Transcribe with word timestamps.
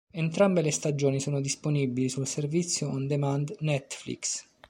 Entrambe 0.11 0.63
le 0.63 0.71
stagioni 0.71 1.19
sono 1.19 1.39
disponibili 1.39 2.09
sul 2.09 2.25
servizio 2.25 2.89
on 2.89 3.05
demand 3.05 3.55
Netflix. 3.59 4.47